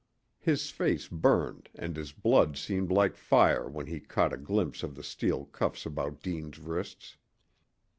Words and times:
His 0.39 0.71
face 0.71 1.07
burned 1.07 1.69
and 1.75 1.95
his 1.95 2.11
blood 2.11 2.57
seemed 2.57 2.89
like 2.91 3.15
fire 3.15 3.69
when 3.69 3.85
he 3.85 3.99
caught 3.99 4.33
a 4.33 4.37
glimpse 4.37 4.81
of 4.81 4.95
the 4.95 5.03
steel 5.03 5.45
cuffs 5.45 5.85
about 5.85 6.23
Deane's 6.23 6.57
wrists. 6.57 7.17